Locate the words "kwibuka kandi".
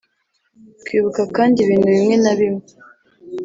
0.85-1.57